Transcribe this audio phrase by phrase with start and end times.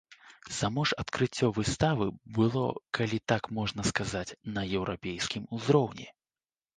[0.59, 2.07] Само ж адкрыццё выставы
[2.37, 2.63] было,
[2.99, 6.07] калі так можна сказаць, на еўрапейскім узроўні.